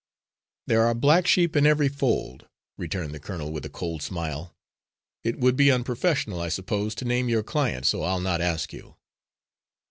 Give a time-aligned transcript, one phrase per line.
[0.65, 4.55] "There are black sheep in every fold," returned the colonel with a cold smile.
[5.23, 8.95] "It would be unprofessional, I suppose, to name your client, so I'll not ask you."